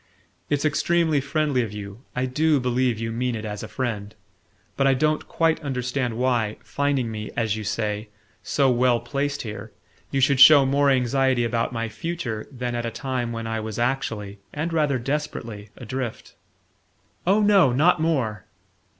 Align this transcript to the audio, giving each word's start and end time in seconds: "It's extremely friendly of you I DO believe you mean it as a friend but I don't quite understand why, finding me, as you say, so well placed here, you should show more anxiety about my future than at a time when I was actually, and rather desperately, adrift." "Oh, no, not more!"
"It's 0.49 0.65
extremely 0.65 1.21
friendly 1.21 1.61
of 1.61 1.71
you 1.71 2.01
I 2.15 2.25
DO 2.25 2.59
believe 2.59 2.97
you 2.97 3.11
mean 3.11 3.35
it 3.35 3.45
as 3.45 3.61
a 3.61 3.67
friend 3.67 4.15
but 4.75 4.87
I 4.87 4.95
don't 4.95 5.27
quite 5.27 5.59
understand 5.61 6.17
why, 6.17 6.57
finding 6.63 7.11
me, 7.11 7.29
as 7.37 7.55
you 7.55 7.63
say, 7.63 8.09
so 8.41 8.71
well 8.71 8.99
placed 8.99 9.43
here, 9.43 9.71
you 10.09 10.19
should 10.19 10.39
show 10.39 10.65
more 10.65 10.89
anxiety 10.89 11.43
about 11.43 11.71
my 11.71 11.87
future 11.87 12.47
than 12.51 12.73
at 12.73 12.83
a 12.83 12.89
time 12.89 13.31
when 13.31 13.45
I 13.45 13.59
was 13.59 13.77
actually, 13.77 14.39
and 14.51 14.73
rather 14.73 14.97
desperately, 14.97 15.69
adrift." 15.77 16.33
"Oh, 17.27 17.39
no, 17.39 17.71
not 17.71 18.01
more!" 18.01 18.47